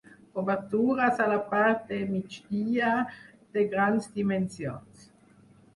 [0.43, 2.91] Obertures a la part de migdia
[3.59, 5.11] de grans dimensions.